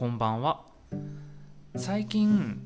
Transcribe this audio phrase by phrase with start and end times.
[0.00, 0.62] こんばんは。
[1.76, 2.58] 最近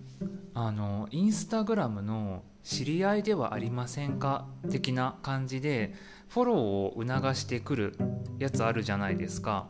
[0.55, 4.47] あのインスタグラムの知り合いではありませんか？
[4.71, 5.95] 的な感じで
[6.29, 7.97] フォローを促してくる
[8.39, 9.67] やつあるじゃないですか。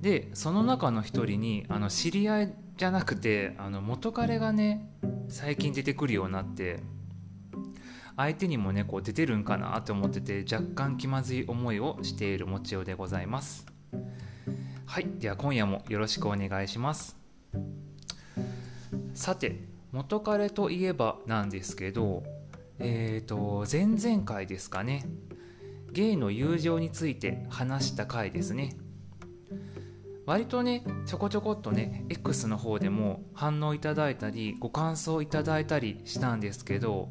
[0.00, 4.88] でその中の一人にあの知り合いじゃなくてあの元彼がね
[5.26, 6.78] 最近出てくるようになって
[8.16, 13.66] 相手にもねこう出てるんかなって思ってて若干気まずい思いをしているもちおでございます。
[14.90, 17.16] はいでは今夜もよろしくお願いします。
[19.14, 19.60] さて
[19.92, 22.24] 元彼といえばなんですけど
[22.80, 25.06] えーと前々回ですかね
[25.92, 28.76] ゲイの友情について話した回ですね。
[30.26, 37.10] 割とねちょこちょこっとね X の方でも反応いただいたりご感想いただいたりしたんですけど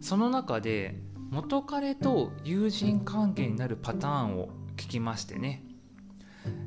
[0.00, 0.96] その中で
[1.30, 5.62] 元彼と友人関係になるパターンを聞きましてね。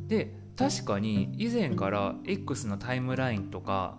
[0.08, 3.97] で確かに以前から X のタイムラインとか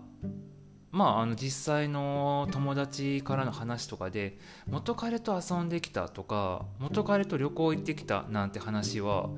[0.91, 9.29] まあ、あの実際の友達からの話とかで元彼と遊んできたとか元彼と旅行行ってきたなんて話は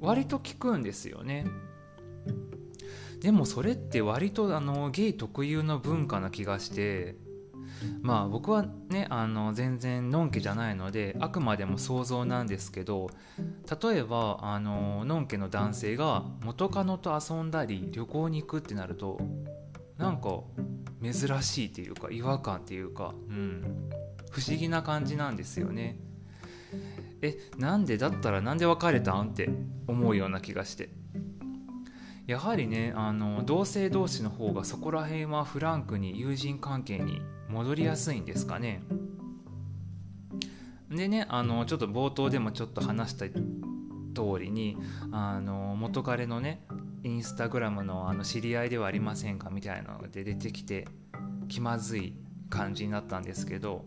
[0.00, 1.46] 割と聞くんですよね。
[3.20, 7.16] でもそれって割とあのゲイ特有の文化な気がして
[8.02, 13.10] まあ僕はねあの全然のんけじゃないのであくまでも想像なんですけど
[13.82, 19.20] 例えばあののんけの男性が元カノと遊んだり旅行に行くってなると
[19.98, 20.40] なんか
[21.02, 23.90] 珍しいっていうか違和感っていうか、うん、
[24.30, 25.98] 不思議な感じなんですよね。
[27.22, 29.48] えなんでだったらなんで別れたんって
[29.86, 30.90] 思うような気がして。
[32.26, 38.82] やはりねあの同性同士の方がそこら辺はフランクに友人関係に戻りやすいんですかね。
[40.90, 43.40] でねあのちょっと冒頭でもちょっと話した通
[44.38, 44.76] りに
[45.12, 46.62] あの元彼のね
[47.02, 50.86] インスタグラムのあの知り合いではありませんかみたいなので出てきて
[51.48, 52.14] 気まずい
[52.48, 53.84] 感じになったんですけど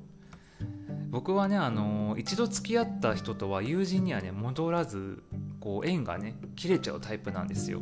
[1.10, 5.24] 僕はねあの一度付き合った人とは友人にはね戻らず
[5.60, 7.82] こう縁がね切れちゃうタイプなんですよ。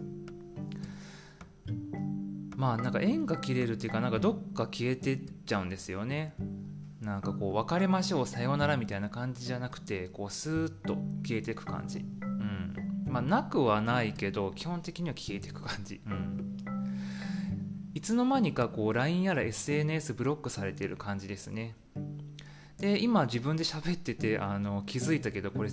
[2.58, 6.34] まあなんか縁が切れるっていうかなんかどっか消えてっちゃうんですよね。
[7.02, 12.00] なんかこう別れましょうさようならみたいな感じじゃなくてこうスーッと消えていく感じ。
[12.00, 12.58] うん。
[13.08, 16.58] まあ、なくはないけど基本的には消えていく感じ、うん、
[17.94, 21.76] いつの間にかこう LINE やら SNS ブロックされてる感じですね。
[22.80, 25.72] で今自分で喋っててあの気づいたけどこれ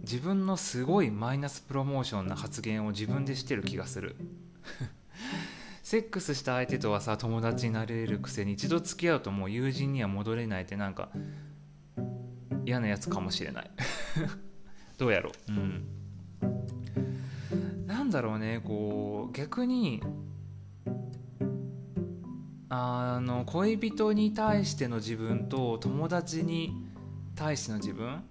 [0.00, 4.16] 自分のすごいマイナスプロモーションな発言を自分でしてる気がする。
[5.90, 11.08] セックスした相手とはさ友達になれるくせに一度付き合うともう友人には戻れないってなんか
[12.64, 13.70] 嫌なやつかもしれない。
[14.98, 15.52] どうやろう？
[15.52, 15.88] うん。
[17.88, 20.00] なんだろうねこう逆に
[22.68, 26.86] あの恋人に対しての自分と友達に
[27.34, 28.22] 対しての自分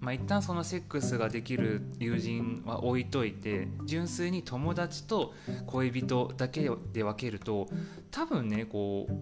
[0.00, 5.34] まあ一旦そのセックスができる友人は置いといて純粋に友達と
[5.66, 7.68] 恋人だけで分けると
[8.10, 9.12] 多分ねこう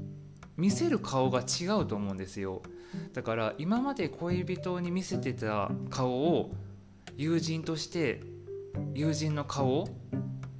[0.56, 2.62] 見せる顔が違うと思うんですよ。
[3.12, 6.52] だから今まで恋人に見せてた顔を
[7.16, 8.22] 友人として
[8.94, 9.88] 友人の顔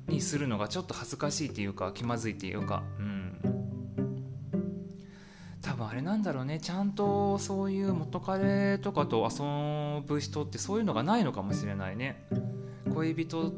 [0.08, 3.02] にするのがちょっと恥ずかしいっていうか気まずいっていうかう
[5.76, 6.58] 分あれなんだろうね。
[6.60, 12.26] ちゃんとそういう元彼とかと遊ぶ人ってそういうのがないのかもしれないね。
[12.94, 13.52] 恋人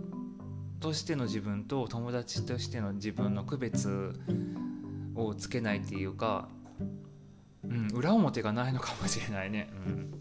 [0.81, 4.13] としての自分と友達としての自分の区別
[5.15, 6.49] をつけないっていうか、
[7.65, 10.15] うん、裏表がないのかもしれないね、うん、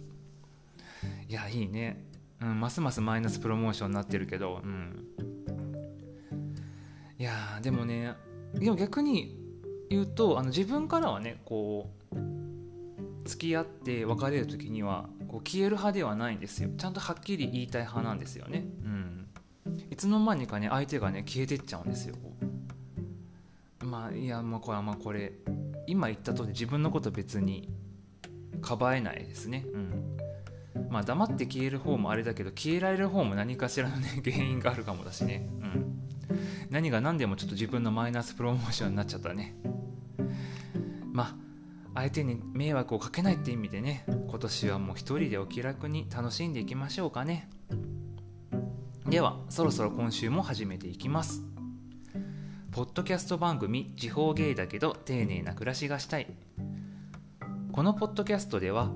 [1.30, 2.04] いやいいね。
[2.42, 5.06] うん、ますますマイナスプロモーションになってるけど、うん、
[7.18, 8.16] いやでもね
[8.54, 9.47] でも逆に
[9.90, 12.16] 言うとあの自分からはねこう
[13.28, 16.70] 付き合って別れる時にはこう消える派ではないんですよ。
[16.78, 19.28] ちゃんとはっきり言いたい派なんですよね、うん、
[19.92, 22.16] いつの間にかね相手がね消えてっちゃうんですよ。
[23.82, 25.34] まあいやもうこれまあこれ
[25.88, 27.70] 今言った通り自分のこと別に
[28.62, 29.66] かばえないですね。
[29.74, 30.18] うん。
[30.90, 35.48] まあ黙って消える方もあれだけど消えられる方も何かしらのね 原因があるかもだしね。
[35.62, 36.00] うん。
[36.70, 39.56] 何が何でもちょっと自分のマイナスプロモーションになっちゃったね。
[41.98, 47.50] 相手に迷惑をかけないって意味でね今年はもう一人でお気楽に楽しんでいきましょうかね。
[49.08, 51.42] ではそろそろ今週も始めていきます。
[52.72, 56.28] ポッドキャスト番組「地方芸だけど丁寧な暮らしがしたい」
[57.74, 58.92] このポッドキャストでは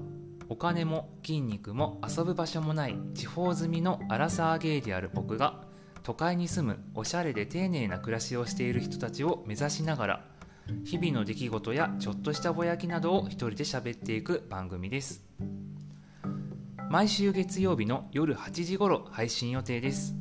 [0.47, 5.63] お金も筋肉も遊ぶ場所もない地方住みのアラサーゲイである僕が
[6.03, 10.25] 都会に住むおしゃれで丁寧な暮らしをしている人たちを目指しながら
[10.83, 15.23] 日々の出来事やちょっとしたぼやきなどを一人で喋っていく番組です。
[16.89, 20.13] 毎週月曜日の夜8時頃配信予定です。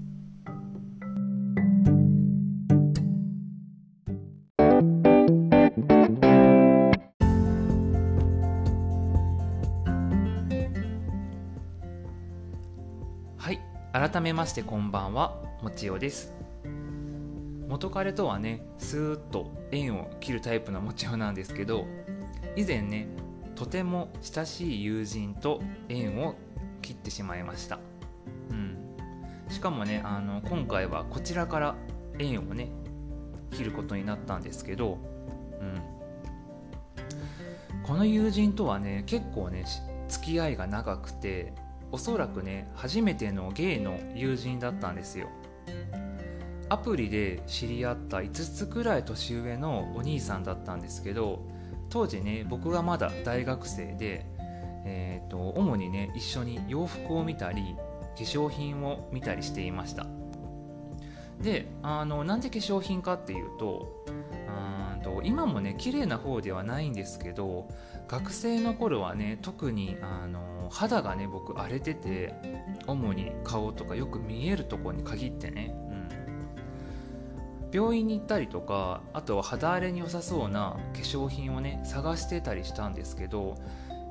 [13.37, 13.59] はい
[13.93, 16.40] 改めましてこんばんはもちおです。
[17.71, 21.87] 元彼とはねスーッと縁を切るタイプのもちおなんですけど
[22.57, 23.07] 以前ね
[23.55, 26.35] とても親しい友人と縁を
[26.83, 27.79] 切ってしまいました、
[28.51, 28.77] うん、
[29.49, 31.77] しかもねあの今回はこちらから
[32.19, 32.73] 縁をね
[33.53, 34.99] 切ることになったんですけど、
[35.61, 35.81] うん、
[37.85, 39.65] この友人とはね結構ね
[40.09, 41.55] 付き合いが長くて
[41.93, 45.29] おそらくね初めてのゲイの友人だったんですよ。
[46.71, 51.45] アプリで知り合った5つくらい年上のお兄さんだったんですけど
[51.91, 54.25] 当時ね僕がまだ大学生で、
[54.85, 57.75] えーと、主にね一緒に洋服を見たり
[58.17, 60.07] 化粧品を見たりしていました。
[61.41, 67.67] であのなんで化粧品かっていうとうんと今もね綺麗な方ではないんですけど
[68.07, 72.35] 学生の頃はね特にあの肌がね僕荒れてて
[72.87, 75.75] 主に顔とかよく見えるとこに限ってね、
[77.73, 83.57] 病院に行ったりとかあとは肌荒れに良さそうな化粧品をね探してたりしたんですけど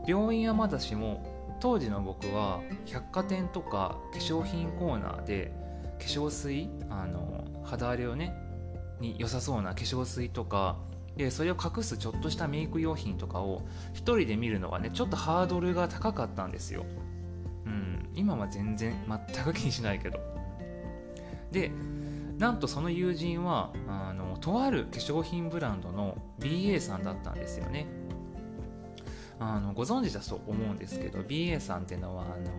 [0.08, 5.52] 病院はまだしも当時の僕は百貨店とか化粧品コーナーで
[6.00, 8.34] 化粧水あの肌荒れをね
[9.02, 10.78] に良さそうな化粧水とか
[11.18, 13.64] でそれを隠すちょっとしたメイク用品とかを
[13.94, 16.86] 1人で見るのがねちょっとハードルが高かったんですよ、
[17.66, 20.20] うん、今は全然全く気にしないけど。
[21.52, 21.72] で
[22.40, 27.86] なんとその友人はあのとある化粧品ブランドの BA さんだったんですよね。
[29.42, 32.52] あのご存知だと思うんですけど BA さんっていうのはあの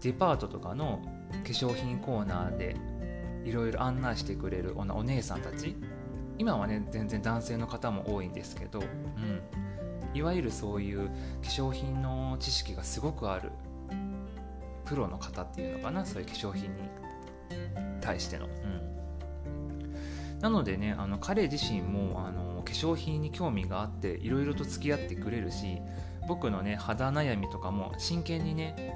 [0.00, 1.00] デパートとかの
[1.30, 2.76] 化粧品コーナーで
[3.44, 5.76] いろいろ案内してくれるお姉さんたち。
[6.38, 9.42] 今はね全然男性の方も多いんですけど、うん、
[10.14, 11.12] いわゆるそういう化
[11.42, 13.50] 粧品の知識がすごくある
[14.86, 16.90] プロの方っていうのかなそういう化粧品に
[18.00, 18.46] 対しての。
[18.46, 18.89] うん、
[20.40, 25.78] なのでねあの彼自身もあの化粧品に興味があっていろいろと付き合ってくれるし
[26.28, 28.94] 僕のね肌悩みとかも真剣にね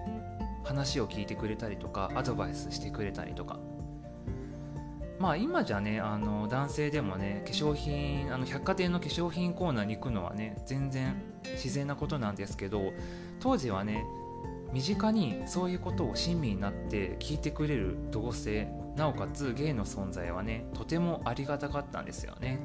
[0.64, 3.58] 話を聞いてくれたりとかアドバイスしてくれたりとか。
[5.18, 12.92] まあ今じゃねあの男性でもね化粧品あの百貨店の化粧品コーナーに行くのはね全然自然なことなんですけど
[13.40, 14.04] 当時はね
[14.74, 22.58] 身近にそういうことを親身になって聞いてくれる同性なおかつゲイの存在はねとてもありがたかったんですよね。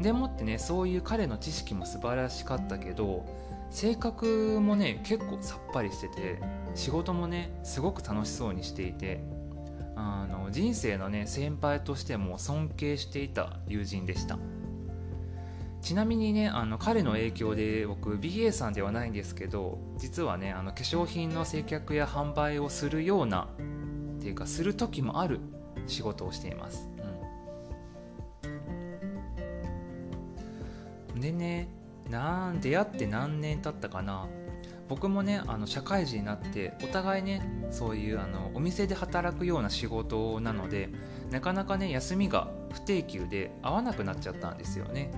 [0.00, 3.24] でもってねそういう彼の知識も素晴らしかったけど
[3.70, 6.40] 性格もね結構さっぱりしてて
[6.74, 9.20] 仕事もねすごく楽しそうにしていて
[9.94, 14.38] あの人生のね先輩としても尊敬していた友人でした。
[15.80, 23.48] ちなみにねあの彼の影響で僕 BA さんではないんですけど実はねあの化粧品の接客や販売をするような
[24.18, 25.40] っていうかする時もある
[25.86, 26.88] 仕事をしています、
[31.14, 31.68] うん、でね
[32.10, 34.26] なん出会って何年経ったかな。
[34.88, 40.88] 僕もねあの社会人になってお互いねそういうあのお店で働くような仕事なので
[41.30, 45.10] なかなかね休みが不定休で合わなくなっちゃったんですよね。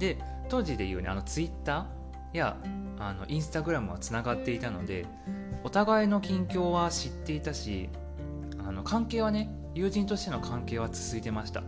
[0.00, 2.56] で当時でいうねあのツイッターや
[2.98, 5.06] あのインスタグラムはつながっていたので
[5.62, 7.88] お互いの近況は知っていたし
[8.66, 11.62] あの関係はね友人としての関係は続いてました。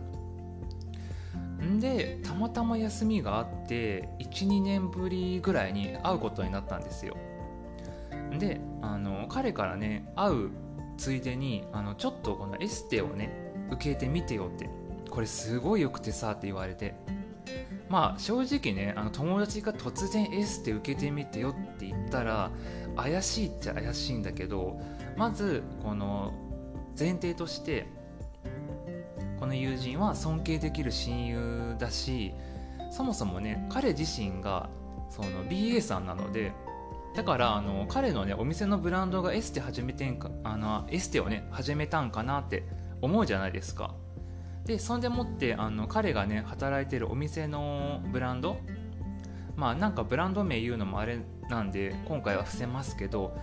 [1.63, 7.15] んでたまたま休みがあって12年ぶりぐらいに会うことになったんですよ。
[8.37, 10.49] であの彼からね会う
[10.97, 14.69] ついでにあのちょっとこのエステをね受けてみてよって
[15.09, 16.95] これすごいよくてさって言われて。
[17.93, 22.49] まあ正直ねあの友達が突然エステ受けてみてよって言ったら
[22.95, 24.81] 怪しいっちゃ怪しいんだけど
[25.15, 26.33] まずこの
[26.97, 27.85] 前提として
[29.39, 32.33] この友人は尊敬できる親友だし
[32.89, 34.71] そもそもね彼自身が
[35.11, 36.51] その BA さんなので
[37.15, 42.63] だからあの彼のねお店のブランドがエステ始めてんかあのエステをね始めたんかなって
[43.03, 43.93] 思うじゃないですか。
[44.65, 48.57] でそんでもってあの彼がね働いてるお店のブランド
[49.55, 53.37] まあなんかブランド名言うのもあれなんで今回は伏せますけど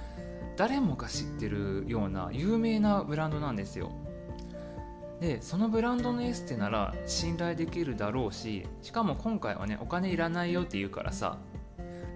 [0.57, 3.93] 誰もが知ってるような有名なブランドなんですよ。
[5.21, 11.39] でそのブランドのエステなら信頼できるだろうししかも今回はねお金いらないよって言うからさ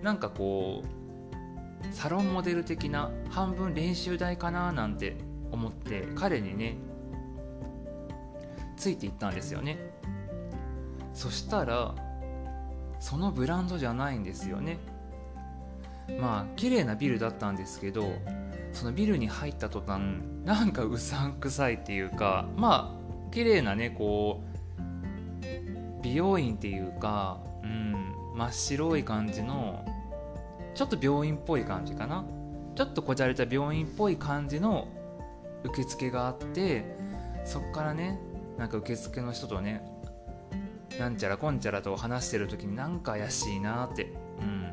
[0.03, 5.19] なんかこうサロンモデル的な半分練習台かななんて
[5.53, 6.79] 思って彼にね
[8.77, 9.79] ついていったんですよね。
[11.13, 11.95] そしたら
[12.99, 14.79] そのブランドじゃないんですよね。
[16.21, 18.13] まあ綺麗なビルだったんですけど
[18.73, 20.03] そのビルに入った途端
[20.45, 29.85] なんかうさんくさいっていうかまあ綺麗なねこう美容院っていうか、うん、真っ白い感じの
[30.75, 32.25] ちょっと病院っぽい感じかな。
[32.75, 34.89] ちょっとこじゃれた病院っぽい感じの
[35.63, 36.85] 受付があって
[37.45, 38.19] そっからね
[38.59, 39.83] なんか受付の人とね
[40.99, 44.13] なんちゃらこんちゃらと話してる時になんか怪しいなって。
[44.41, 44.65] うん。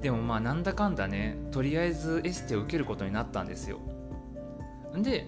[0.00, 3.80] でもまあなんだかんだねとりあえずエステを受けることになったんですよ。
[4.94, 5.26] で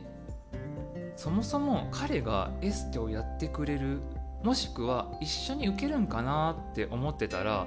[1.16, 4.00] そもそも彼がエステをやってくれる
[4.44, 7.66] もしくは一緒に受けるんかなって思ってたら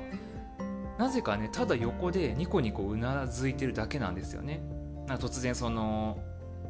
[0.97, 4.61] なぜかねただ横でニコニコうなずいてるだけなんですよね。
[5.07, 6.17] 突然その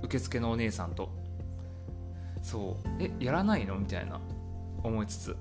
[0.01, 1.20] 受付のお姉さんと。
[2.41, 2.89] そう。
[2.99, 3.77] えやらないの？
[3.77, 4.19] みたいな。
[4.83, 5.37] 思いつつ。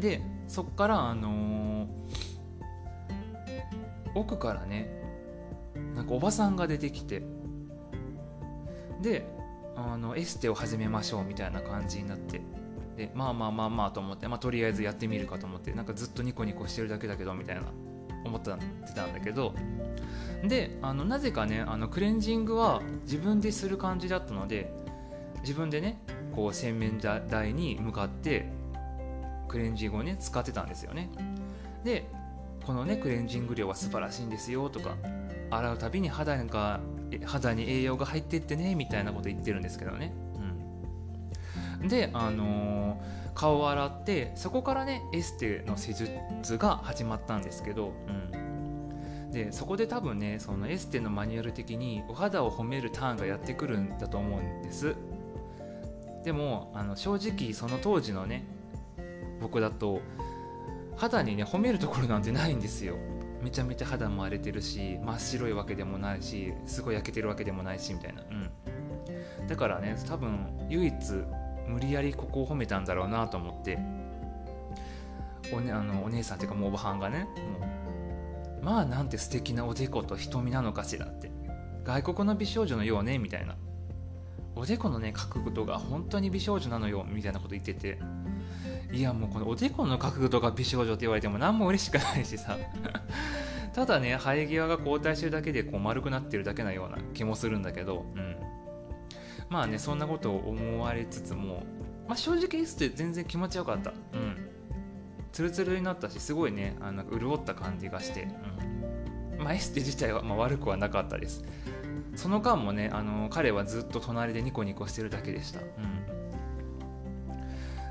[0.00, 1.88] でそっからあのー、
[4.14, 4.90] 奥からね
[5.94, 7.22] なんかおばさんが出てきて。
[9.02, 9.26] で
[9.76, 12.40] あのエステを始めましょうみたいな感じになって。
[12.96, 17.62] でまあまあまあまあと思って、まあ、とりあえずやってみるかと思ってなんかずっとニコニコしてるだけだけどみたいな
[18.24, 18.56] 思ってた
[19.04, 19.54] んだけど。
[20.42, 24.72] であのなぜかねあのクレンジングは自分でする感じだったので
[25.40, 26.00] 自分でね
[26.34, 28.48] こう洗面台に向かって
[29.48, 31.10] クレンジングをね使ってたんですよね。
[31.84, 32.06] で
[32.64, 34.96] このねクレンジング量は素晴らしいんですよとか
[35.50, 36.80] 洗うたびに肌が
[37.24, 40.12] 肌に栄養が入ってってねみたいなこと言ってるんですけどね、
[41.80, 54.94] うん、であのー、顔を洗ってそこからねエステの施術が始まったんですけど、うん、でそこで多分ねそのエステのマニュアル的にお肌を褒めるターンがやってくるんだと思うんです。
[56.24, 58.44] でもあの正直その当時のね
[59.40, 60.00] 僕だと
[60.96, 62.96] 肌にね褒めるところなんてないんですよ。
[63.42, 68.22] めちゃめちゃ肌も荒れてるし真っ白いわけでもないしすごい焼けてるわけでもないしみたいな。
[68.22, 69.46] うん。
[69.46, 70.94] だからね多分唯一
[71.68, 73.78] 無理やりここを褒めたんだろうなと思って。
[75.52, 77.26] お,、ね、あのお姉さんっていうかもうおばはんがね
[77.60, 77.66] も
[78.60, 81.30] うまあなんて素敵なおでこと瞳なのかしらって。
[81.84, 83.56] 外国の美少女のようねみたいな。
[84.58, 87.98] おでこのね角度が本当に美少女なのよみたいなこと言ってて。
[88.90, 92.56] いやもうこのおでこの角度が美少女って言われても何も嬉しくないしさ。
[93.74, 98.36] ただね生え際が後退してるだけでこう丸くなってるだけなような気もするんだけど、うん、
[99.50, 101.64] まあねそんなことを思われつつも、
[102.08, 103.90] まあ、正直エステ全然気持ちよかった。
[103.90, 104.36] うん。
[105.32, 108.26] ツルツルになったしすごいねあの潤った感じがして、
[109.36, 109.44] うん。
[109.44, 111.44] まあ、エステ自体はま悪くはなかったです。
[112.18, 115.60] その間もねあの彼はずっと隣でニコニコしてるだけでした、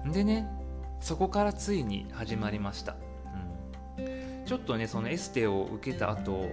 [0.05, 0.45] うん、でね
[0.99, 2.97] そこからついに始まりました、
[3.97, 6.51] うん、ちょっとねそのエステを受けた後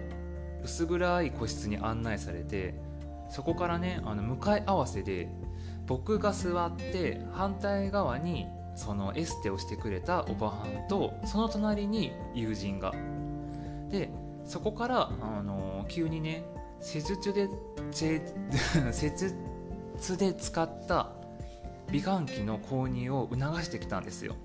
[0.63, 2.77] 薄暗い個室に案内されて
[3.29, 5.29] そこからねあの向かい合わせで
[5.87, 12.93] 僕が座って反対側にそのエステをしてくれたおばはんとその隣に友人が。
[13.91, 14.11] で
[14.45, 16.45] そこからあの急にね
[16.85, 17.49] 施術で
[18.93, 19.11] 施
[19.97, 21.13] 術で使った
[21.91, 24.37] 美顔器の購入を促してきたんですよ。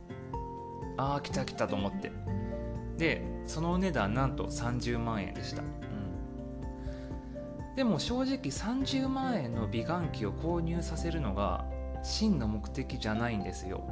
[0.98, 2.13] ああ来た来たと思って。
[2.98, 5.67] でそのお値段なんと30万円でした、うん、
[7.75, 11.65] でも正直30万円の美顔器を購入させるのが
[12.03, 13.84] 真の目的じゃないんですよ。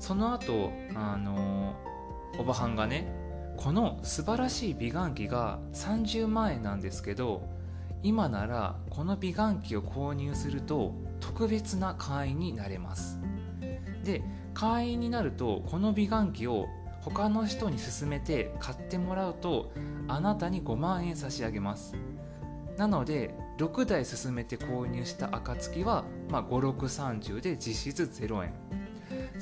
[0.00, 1.76] その後あの
[2.38, 3.21] おばはんがね
[3.56, 7.48] この素晴らしい美顔器が30万円なんですけど
[8.02, 13.20] 今ならこの美顔器を購入すると特別な会員になれます。
[14.04, 14.22] で
[14.54, 16.66] 会員になるとこの美顔器を
[17.00, 19.72] 他の人に勧めて買ってもらうと
[20.08, 21.94] あなたに5万円差し上げます。
[22.76, 28.52] なので6台勧めて購入した暁は、まあ、5630で実質0円。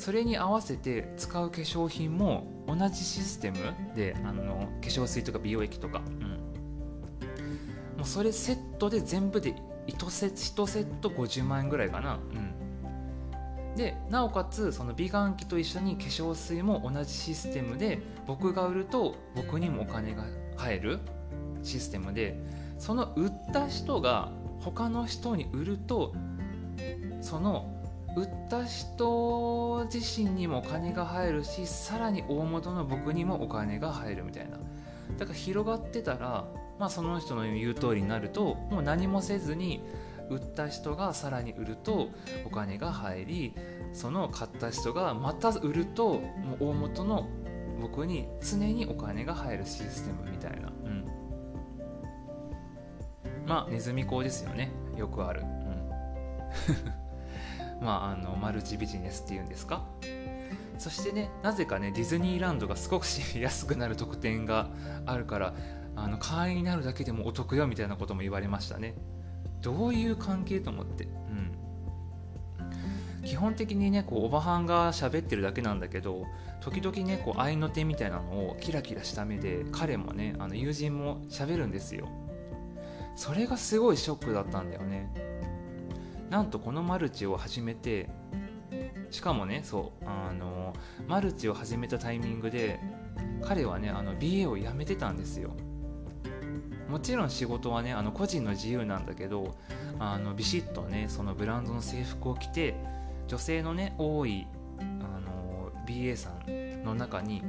[0.01, 3.59] それに合わせて使う化粧品も同じシステム
[3.95, 9.55] であの化粧水とか美容液とか、うん、もうそれセットで全部で
[9.89, 20.25] 1セ1セット50万円ぐらいかな、うん、でなおかつその美顔器と一緒に化粧水も同じシステムで僕が売ると僕にもお金が
[20.57, 20.99] 入る
[21.63, 22.41] システムで
[22.79, 26.15] その売った人が他の人に売ると
[27.21, 27.80] その
[28.17, 34.59] 売った人自身にもお金が入るしさらに大元の僕にもお金が入るみたいな。
[35.19, 36.47] だから広がってたら、
[36.79, 39.83] まあ、その人の言う通りになるともう何もせずに
[40.31, 42.09] 売った人がさらに売ると
[42.47, 43.55] お金が入り
[43.93, 47.29] その買った人がまた売るともう大元の
[47.81, 51.07] 僕に常にお金が入るシステムみたいな、うん、
[53.47, 54.71] まあネズミ講ですよね。
[54.97, 55.91] よくある、うん、
[57.81, 59.85] まああのマルチビジネスっていうんですか？
[60.79, 63.05] そしてねなぜかねディズニーランドがすごく
[63.37, 64.69] 安くなる特典が
[65.05, 65.55] あるから
[65.95, 68.95] あの会員になるだけでもお得よみたいなことも言われましたね。
[69.61, 71.09] どういう関係と思って、う
[73.23, 76.25] ん、基本的にねこうおばはんが喋ってるだけなんだけど
[76.61, 82.09] 時々ねこう合いの手みたいなのをキラキラした目で彼もねあの友人も喋るんですよ。
[83.17, 85.11] それがすごいショックだったんだよね。
[86.31, 88.09] なんとこのマルチを始めて
[89.11, 90.73] しかもねそうあの
[91.09, 92.79] マルチを始めたタイミングで
[93.43, 95.51] 彼はねあの BA を辞めてたんですよ。
[96.89, 99.57] もちろん仕事はねあの個人の自由なんだけど
[99.99, 102.75] あのビシッとねそのブランドの制服を着て
[103.29, 104.47] 女性のね多い
[104.81, 104.83] あ
[105.21, 107.43] の BA さんの中に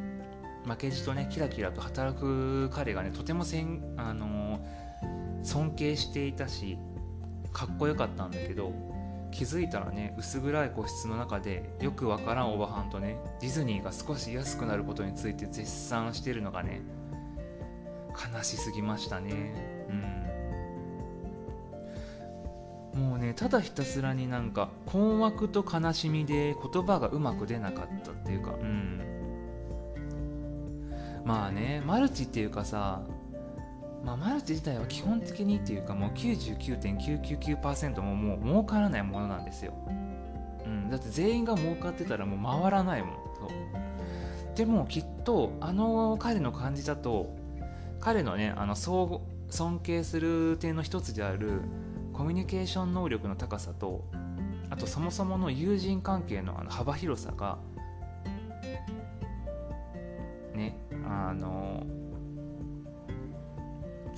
[0.65, 4.63] 負けじとねキラキラと働く彼がねとてもせんあの
[5.43, 6.77] 尊敬していたし
[7.53, 8.71] かっこよかったんだけど
[9.31, 16.81] 気づいたらね薄暗い個室の中でよくわからんおばはんとねディズニーが少し安くなることについて絶賛してるのがね
[18.11, 19.53] 悲しすぎましたね。
[22.93, 23.01] うん。
[23.01, 29.01] もうねただひたすらになんか困惑と悲しみで言葉がうまく出なかったっていうかうん。
[31.23, 33.01] まあねマルチっていうかさ
[34.03, 39.73] まあ、マルチ自体は基本的にっていうかもう99.999%ももう儲からないものなんですよ、
[40.65, 43.15] うん、だって全員が儲かってたらもう回らないもん。
[43.39, 43.49] そう。
[44.55, 47.33] でもきっとあの彼の感じだと
[47.99, 49.21] 彼のねあの尊
[49.81, 51.61] 敬する点の一つである
[52.13, 54.05] コミュニケーション能力の高さと
[54.69, 57.57] あとそもそもの友人関係のあの幅広さが
[60.53, 61.83] ねあの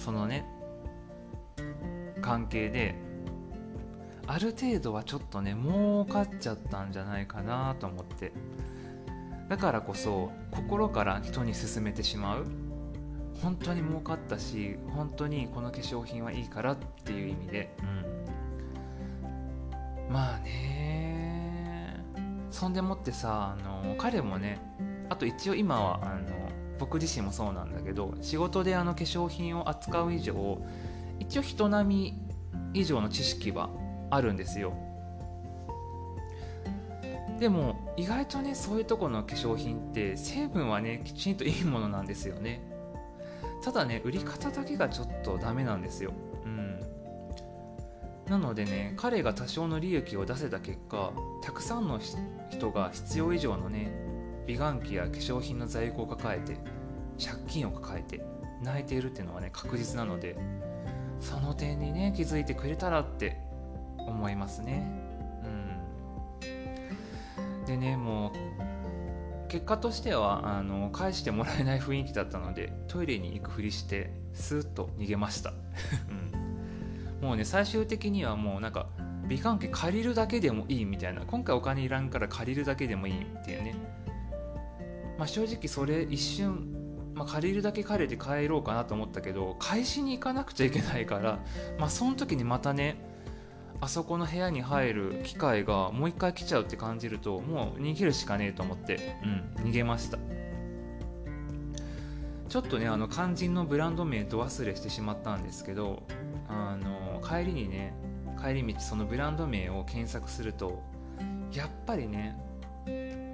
[0.04, 0.46] そのね
[2.22, 2.96] 関係で
[4.28, 8.34] ある程度はちょっとね儲かっちゃったんじゃないかなと思って。
[9.50, 12.46] だからこそ心から人に勧めてしまう。
[13.42, 17.76] 本当に儲かったし本当にこの化粧品はいいからっていう意味で、
[20.08, 22.02] うん、まあね
[22.52, 24.62] そんでもってさあの彼もね
[25.10, 30.62] あと一応今はあの僕自身もそうなんだけど仕事であの化粧品を扱う以上
[31.18, 32.20] 一応人並み
[32.74, 33.70] 以上の知識は
[34.10, 34.74] あるんですよ。
[37.40, 42.60] でも意外とねそういうとこの化粧品って成分はねきちんといいものなんですよね。
[43.64, 46.12] ただね売り方だけがちょっとダメなんですよ。
[46.44, 46.80] うん。
[48.28, 52.02] なのでね彼が多少の利益を出せた結果たくさんの
[52.50, 54.13] 人が必要以上のね
[54.46, 56.58] 美顔器や化粧品の在庫を抱えて
[57.24, 58.24] 借金を抱えて
[58.62, 60.38] 泣いているっていうのはね確実なので
[61.20, 63.38] その点にね気づいてくれたらって
[63.98, 64.86] 思いますね。
[66.42, 67.66] うん。
[67.66, 68.32] でねも
[69.48, 75.54] う結果としてはあの返してもらえない雰囲気だったのでトイレに行くふりしてスーッと逃げました、
[77.22, 78.88] うん、もうね最終的にはもうなんか
[79.28, 81.22] 美顔器借りるだけでもいいみたいな。
[81.22, 83.76] 今回お金いらんから借りるだけでもいいっていうね。
[85.18, 86.80] まあ正直それ一瞬
[87.16, 91.40] まあ、借りるだけ借りて帰ろうかなと思ったけど返しに行かなくちゃいけないから、
[91.78, 92.98] まあ、その時にまたね
[93.82, 99.18] あそこの部屋に入る機会がもう一回来ちゃうって感じるともう逃げるしかねえと思って、
[99.58, 100.18] うん、逃げました。
[102.48, 106.04] ちょっとねあの肝心のブランド名と忘れしてしまったんですけど
[106.48, 107.96] あの帰りにね
[108.40, 110.84] 帰り道そのブランド名を検索すると
[111.52, 112.38] やっぱりね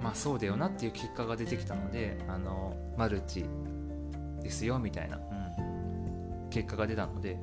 [0.00, 3.44] まあそうだよなっていう結果が出てきたのであのマルチ
[4.42, 7.38] ですよみたいな、うん、結果が出たので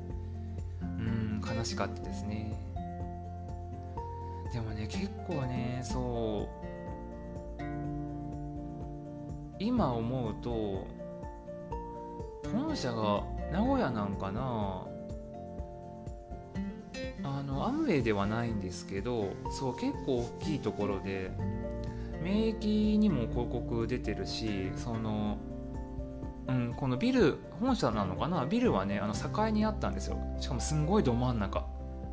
[0.82, 2.52] うん悲しかったですね。
[4.52, 6.48] でもね結構ねそ
[7.60, 7.62] う
[9.60, 10.86] 今思うと
[12.50, 14.84] 本社が名古屋なんかな。
[17.24, 21.30] あのアムウェイではないんですけどそう結構大きいところで
[22.22, 25.38] 免疫にも広告出てるしその
[26.48, 28.46] うん、このビル本社なのかな？
[28.46, 29.14] ビルはねあの
[29.46, 30.18] 栄にあったんですよ。
[30.40, 31.60] しかもすんごいど真ん中。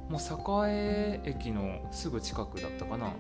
[0.10, 3.14] もう栄駅のすぐ近くだったかな？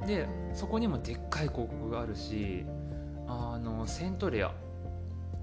[0.00, 0.06] うん。
[0.06, 2.64] でそこにもでっかい広告があるし
[3.28, 4.52] あのセントレア。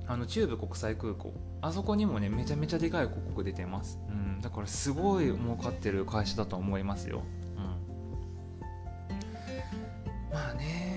[0.06, 1.34] あの中部国際空港。
[1.62, 7.22] あそこにもねめちゃめちゃでかい広告出てます、うん、だからすごい儲かってる会社だと思いますよ、
[10.32, 10.90] まあね。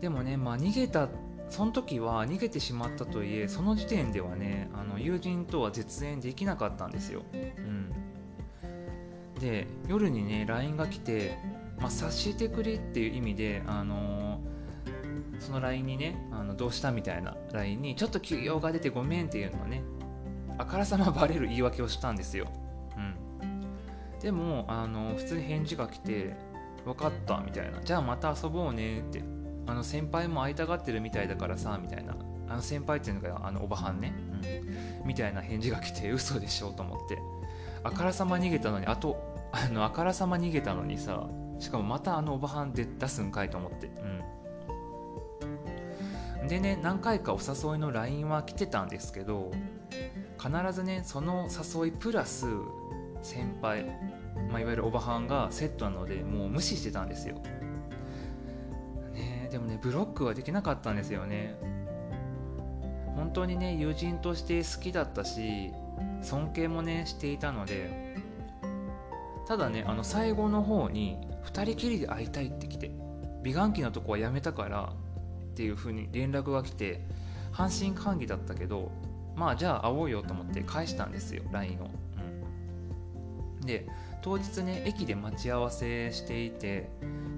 [0.00, 1.08] でもねまあ逃げた
[1.48, 7.92] その時は逃げてしまったといえその時点ではねあの友人とは絶縁できなかったんですよ、うん、
[9.38, 11.38] で夜にね LINE が来て、
[11.78, 14.52] まあ、察してくれっていう意味であのー
[15.42, 19.82] その LINE にねあのどうしたみたいな LINE にちょっと休養が出てごめんっていうのをね
[20.56, 22.46] あからさまバレる言い訳をしたんですよ、
[24.22, 26.36] でもあの普通に返事が来て
[26.84, 27.80] 分かったみたいな。
[27.82, 29.22] じゃあまた遊ぼうねって。
[29.64, 32.16] あの先輩も会いたがってるみたいだからさみたいな。
[32.48, 34.12] あの先輩っていうのがあのおばはんね、
[35.02, 37.18] うん、みたいな返事が来て嘘でしょと思って。
[37.84, 39.16] あからさま逃げたのにあと
[39.52, 41.26] あのあからさま逃げたのにさ
[41.58, 43.86] しかもまたあのおばはんで出すんかいと思って、
[46.42, 46.48] うん。
[46.48, 49.52] でね何回かお誘いの LINE は来てたんですけど
[50.38, 52.46] 必ずねその誘いプラス
[53.22, 53.84] 先輩、
[54.50, 57.36] まあ、いわゆるおばはんがセットなのでもう無視してたんですよ、
[59.14, 61.56] ね、でもねブロックはできなかったんですよね。
[63.14, 65.70] 本当にね友人として好きだったし
[66.22, 68.16] 尊敬もねしていたので
[69.46, 72.90] ただねあの最後の方に2人きりで会いたいって来て
[73.42, 74.92] 美顔器のとこはやめたから
[75.52, 77.04] っていう風に連絡が来て
[77.50, 78.90] 半信半疑だったけど
[79.34, 81.90] まあじゃあ会おうよと思って返したんですよ LINE を、
[83.64, 83.86] で
[84.22, 86.90] 当日ね駅で待ち合わせしていて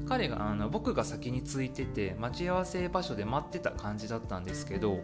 [0.07, 5.03] 彼があの僕が先に着いてて待ち合わせ場所で待ってた感じだったんですけど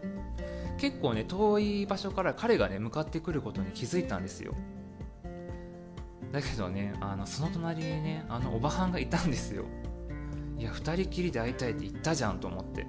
[0.78, 4.54] 結構ね遠い場所から彼がね向かってくることに気づいたんですよ。
[6.32, 9.64] だけどねあのその隣にねあのおばはんがいたんですよ。
[10.58, 12.82] いや2人きりで会いたいって言ったじゃんと思って。
[12.82, 12.84] う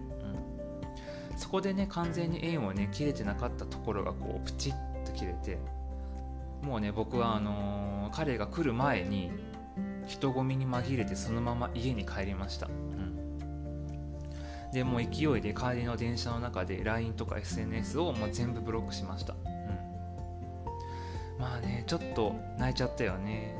[1.33, 1.37] ん。
[1.37, 5.57] そこでね完全に縁をね切れてなかったところがこうプチッと切れて
[6.61, 9.31] もうね僕はあのー、彼が来る前に
[10.05, 13.39] 人混みに紛れてそのまま家に帰りました、うん、
[14.71, 19.41] でもう勢いで帰りの電車の中で LINE とか SNS をもう全部ブロックしました、うん、
[21.39, 23.55] まあねちょっと泣いちゃったよね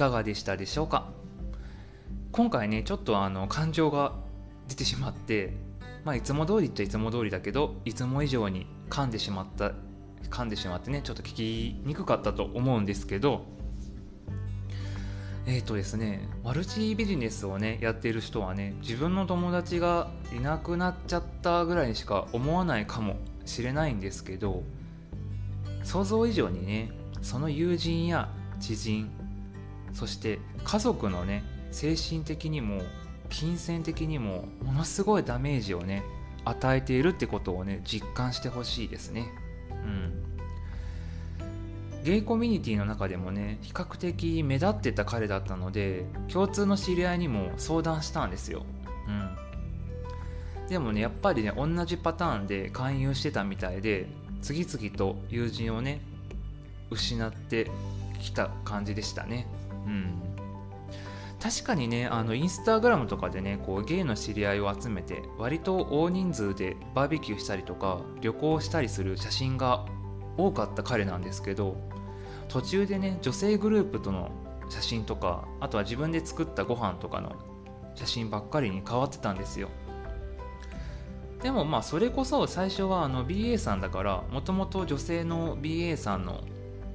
[0.00, 1.10] かがでしたでしょうか？
[2.32, 4.14] 今回ねちょっとあの感情が
[4.66, 5.52] 出てしまって
[6.04, 9.72] まあいつも通りっちゃいつも通りだけどいつも以上に噛んでしまった
[10.30, 13.44] 噛んでしまってねちょっと聞きにくかったと思うんですけど
[15.46, 24.62] えっ、ー、とですねマルチビジネスをねやってる人はね自分の友達がいなくなっちゃったぐらいにしか思わないかもしれないんですけど
[25.82, 29.10] 想像以上にねその友人や知人
[29.92, 32.82] そして家族のね精神的にも
[33.28, 36.02] 金銭的にもものすごいダメージをね
[36.44, 39.28] 与えているってことをね実感してほしいですね。
[39.70, 40.30] うん。
[42.02, 48.64] ゲイコミュニティの中でもね比較的目立ってた彼だったので共通の知り合いにも相談したんですよ。
[49.06, 49.10] う
[50.66, 50.68] ん。
[50.68, 54.06] でもねやっぱりね同じパターンで勧誘してたみたいで
[54.40, 56.00] 次々と友人をね
[56.90, 57.70] 失って
[58.20, 59.46] きた感じでしたね。
[59.90, 60.30] うん。
[61.40, 69.86] 確かにねあのインスタグラムとかでねこうゲイの知り合いを集めて割と大人数でバーベキューしたりとか旅行したりする写真が
[70.36, 71.76] 多かった彼なんですけど
[72.48, 74.30] 途中でね女性グループとの
[74.68, 77.34] 写真とかあとは自分で作ったご飯とかの
[77.94, 79.68] 写真ばっかりに変わってたんですよ。
[81.42, 86.42] でもまあそれこそ最初はあの BA さんだからもともと女性の BA さんの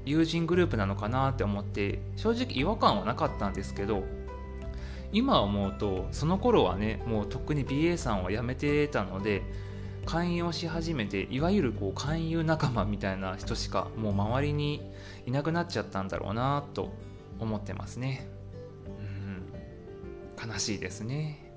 [0.05, 4.03] 友人グループなのかなって思って正直違和感はなかったんですけど
[5.11, 9.43] 今思うとその頃はねもうとっくに BA さんは辞めてたので
[10.05, 14.81] 勧誘をし始めていわゆるこう勧誘仲間みたいな人しかもう周りに
[15.25, 16.93] いなくなっちゃったんだろうなと
[17.39, 18.27] 思ってますね。
[18.99, 20.51] うん。
[20.51, 21.51] 悲しいですね。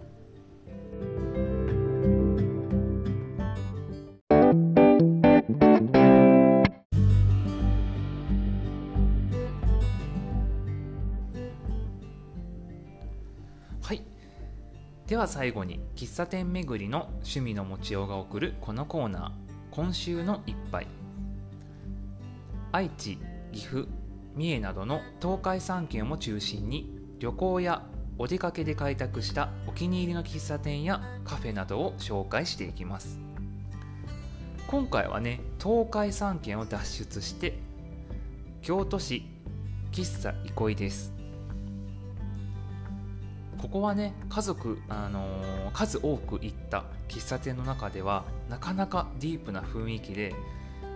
[15.19, 19.31] では最後に喫茶店巡りの趣味の持ちようが送るこのコーナー
[19.73, 20.87] 今週の一杯。
[22.71, 23.19] 愛知
[23.51, 23.89] 岐阜
[24.37, 27.83] 三重などの東海3県を中心に旅行や
[28.17, 33.19] お出かけで開拓したお気に入りの喫茶店やカフェなどを紹介していきます。
[34.69, 37.59] 今回はね東海3県を脱出して
[38.63, 39.25] 京都市
[39.91, 41.18] 喫茶憩いです。
[43.59, 50.35] ここはね家族、あのー、数多く行った喫茶店の中ではなかなかディープな雰囲気で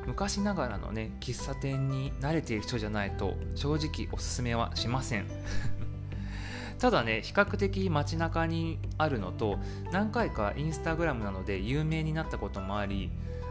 [0.06, 5.26] 昔ながらのね喫茶店に慣れている人じゃないと正直おすすめはしません。
[6.78, 9.58] ただね比較的街中にあるのと
[9.92, 13.10] 何回かインスタグラムなどで有名になったこともあり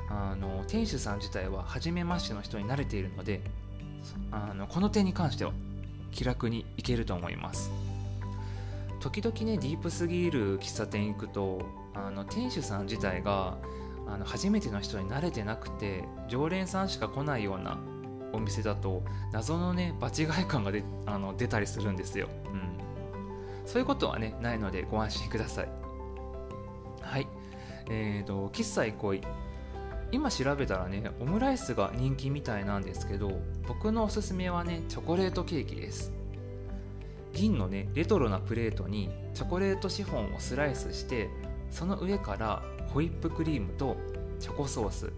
[0.10, 3.42] あの店主さん自体は初めましての人に慣れているので
[4.32, 5.54] あのこの点に関しては
[6.12, 7.72] 気楽に行けると思います。
[9.02, 11.62] 時々ねディープすぎる喫茶店行くと
[11.94, 13.58] あの店主さん自体が
[14.08, 17.80] あの初めての人に慣れてなくて常連さんしか来ないような
[18.34, 25.70] お店だと謎のね場違い感がであの出たりするんですよ、うん、そういうことはねないのでご安心ください。
[27.02, 27.28] はい。
[27.90, 29.22] えーと喫茶憩い。
[30.14, 33.32] 今調べたらねオムライスが人気みたいなんですけど
[33.68, 36.12] 僕のおすすめはねチョコレートケーキです。
[37.34, 41.30] 銀のねレトロなプレートにチョコレートシフォンをスライスして
[41.70, 42.62] その上から
[42.94, 43.96] ホイップクリームと
[44.40, 45.14] チョコソース。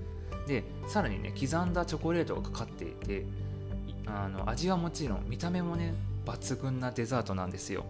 [0.48, 3.26] でさらにね刻んだチョコレートがかかっていて
[4.06, 5.94] あの味はもちろん見た目もね
[6.26, 7.86] 抜群なデザートなんですよ。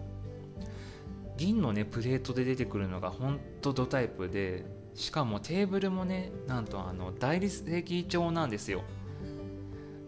[1.36, 8.84] 銀のねプレートで出てくるのがほんとドタイプでしかもテーブルもねなんとあの大理石調なんですよ。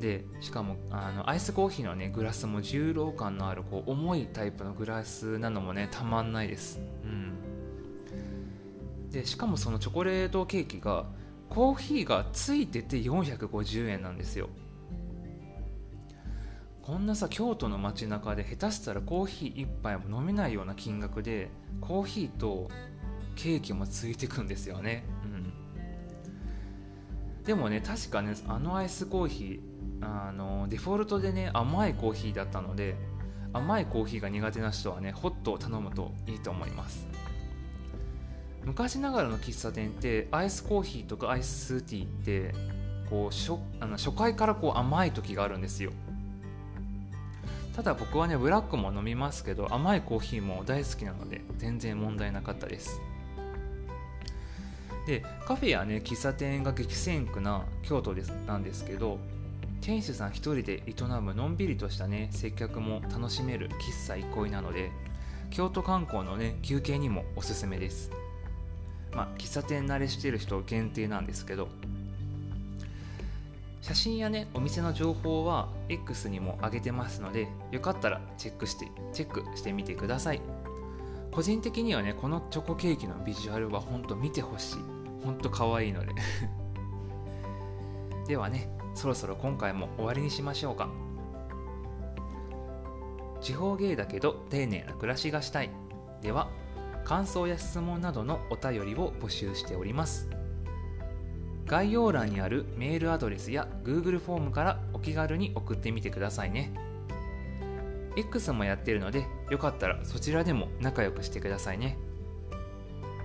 [0.01, 6.81] でしかもあのアイスコーヒーのねグラスも重量感のあるこう重いタイプのグラスなのもねたまんないです。
[7.05, 7.33] うん。
[9.11, 11.07] でしかもそのチョコレートケーキが
[11.49, 14.51] コーヒーがついてて450円なんですよ。
[16.83, 22.69] こんなさ京都の街中で下手したらコーヒー1杯も飲めないような金額でコーヒーと
[23.35, 25.27] ケーキもついてくんですよね、う
[27.41, 32.97] ん、でもね確かねあのアイスコーヒーあのデフォルトでね甘いコーヒーだったので
[33.53, 37.07] 甘いコーヒーが苦手な人はねホットを頼むといいと思います。
[38.65, 42.53] 昔ながらの喫茶店ってアイスコーヒーとかアイススーティーって
[43.09, 45.93] こう初あの初回からこう甘い時があるんですよ。
[47.77, 53.01] ただ僕はねブラックも飲みますけど甘いコーヒーも大好きなので全然問題なかったです。
[55.07, 59.19] でカフェやね喫茶店が激戦区な京都ですなんですけど
[59.81, 64.91] 店主さん一人で営むのんびりとしたね接客も楽しめる喫茶憩いなので
[65.51, 68.11] 京都観光のね休憩にもおすすめです。
[69.15, 71.69] まあ喫茶店慣れしてる人限定なんですけど
[73.81, 80.41] 写真やねお店の情報は X にも上げてますのでよかったらチェックしてチェックしてみてください。
[81.31, 84.77] 個人的にはねこのチョコケーキのビジュアルは本当見てほしい。
[85.25, 86.12] ほんと可愛いので。
[88.27, 90.89] ではねそろそろ今回も終わりにしましょうか。
[93.43, 95.71] 地方芸だけど丁寧な暮らしがしたい。
[96.23, 96.49] では
[97.05, 100.31] 感想や質問などのお便りを募集しております。
[101.67, 106.73] 概要欄にあるメールアドレスや Google フォームからお気軽に送ってみてくださいね。
[108.17, 111.99] X もやってるのでよかったらそちらでも仲良くしてくださいね。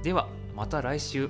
[0.03, 1.29] ではまた来週。